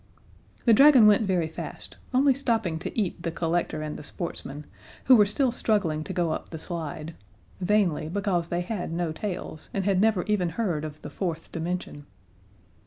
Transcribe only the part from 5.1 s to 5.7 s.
were still